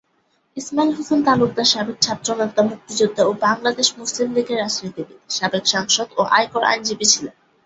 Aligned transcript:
ইসমাইল 0.57 0.89
হোসেন 0.97 1.19
তালুকদার 1.25 1.67
সাবেক 1.73 1.97
ছাত্রনেতা 2.01 2.61
মুক্তিযোদ্ধা 2.63 3.23
ও 3.25 3.31
বাংলাদেশ 3.45 3.87
মুসলিম 3.99 4.29
লীগের 4.35 4.57
রাজনীতিবিদ, 4.59 5.19
সাবেক 5.29 5.63
সাংসদ 5.73 6.07
ও 6.17 6.21
আয়কর 6.35 6.63
আইনজীবী 6.63 7.05
ছিলেন। 7.13 7.35